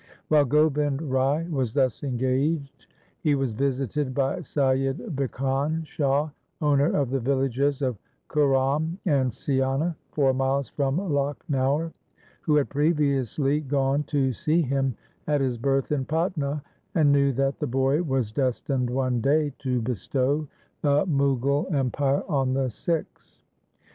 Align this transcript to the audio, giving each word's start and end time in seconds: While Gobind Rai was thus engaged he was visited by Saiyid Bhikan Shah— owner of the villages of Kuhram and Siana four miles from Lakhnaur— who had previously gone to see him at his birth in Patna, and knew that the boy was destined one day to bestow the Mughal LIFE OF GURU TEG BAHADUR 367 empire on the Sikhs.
While 0.29 0.45
Gobind 0.45 0.99
Rai 0.99 1.47
was 1.47 1.75
thus 1.75 2.03
engaged 2.03 2.87
he 3.19 3.35
was 3.35 3.53
visited 3.53 4.15
by 4.15 4.37
Saiyid 4.37 5.13
Bhikan 5.13 5.85
Shah— 5.85 6.31
owner 6.63 6.87
of 6.91 7.11
the 7.11 7.19
villages 7.19 7.83
of 7.83 7.99
Kuhram 8.27 8.97
and 9.05 9.29
Siana 9.29 9.93
four 10.11 10.33
miles 10.33 10.69
from 10.69 10.97
Lakhnaur— 10.97 11.93
who 12.41 12.55
had 12.55 12.69
previously 12.69 13.59
gone 13.61 14.01
to 14.05 14.33
see 14.33 14.63
him 14.63 14.95
at 15.27 15.39
his 15.39 15.59
birth 15.59 15.91
in 15.91 16.03
Patna, 16.05 16.63
and 16.95 17.11
knew 17.11 17.31
that 17.33 17.59
the 17.59 17.67
boy 17.67 18.01
was 18.01 18.31
destined 18.31 18.89
one 18.89 19.21
day 19.21 19.53
to 19.59 19.83
bestow 19.83 20.47
the 20.81 21.05
Mughal 21.05 21.05
LIFE 21.05 21.05
OF 21.05 21.05
GURU 21.05 21.29
TEG 21.29 21.41
BAHADUR 21.43 21.69
367 21.69 21.75
empire 21.77 22.23
on 22.27 22.53
the 22.55 22.69
Sikhs. 22.71 23.39